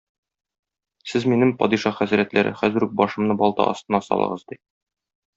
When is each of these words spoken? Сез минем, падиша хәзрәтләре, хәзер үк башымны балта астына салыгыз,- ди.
Сез 1.09 1.25
минем, 1.33 1.51
падиша 1.59 1.91
хәзрәтләре, 1.99 2.53
хәзер 2.61 2.85
үк 2.87 2.95
башымны 3.01 3.35
балта 3.43 3.67
астына 3.75 4.01
салыгыз,- 4.07 4.47
ди. 4.55 4.59